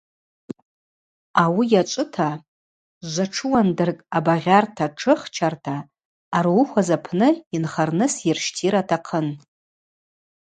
Ауи 1.43 1.65
йачӏвыта 1.73 2.29
жватшыуандыркӏ 3.11 4.03
абагъьарта-тшыхчарта 4.17 5.77
ъаруыхвуз 6.35 6.89
апны 6.97 7.29
йынхарныс 7.53 8.13
йырщтира 8.27 8.81
атахъын. 8.83 9.27